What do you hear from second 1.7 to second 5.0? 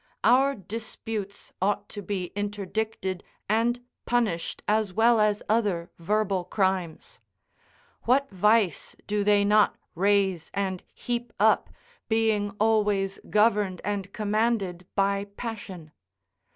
to be interdicted and punished as